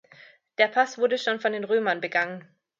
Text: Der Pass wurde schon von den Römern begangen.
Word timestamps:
Der 0.57 0.67
Pass 0.67 0.97
wurde 0.97 1.19
schon 1.19 1.39
von 1.39 1.51
den 1.53 1.63
Römern 1.63 2.01
begangen. 2.01 2.43